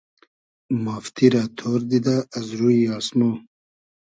[0.83, 3.21] مافتی رۂ تۉر دیدۂ از روی آسمۉ